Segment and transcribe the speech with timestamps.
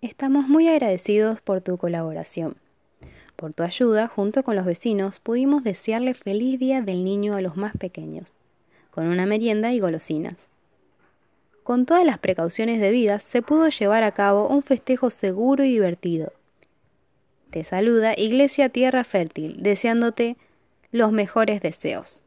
[0.00, 2.54] Estamos muy agradecidos por tu colaboración.
[3.34, 7.56] Por tu ayuda, junto con los vecinos, pudimos desearle feliz día del niño a los
[7.56, 8.32] más pequeños,
[8.92, 10.46] con una merienda y golosinas.
[11.64, 16.32] Con todas las precauciones debidas, se pudo llevar a cabo un festejo seguro y divertido.
[17.50, 20.36] Te saluda Iglesia Tierra Fértil, deseándote
[20.92, 22.22] los mejores deseos.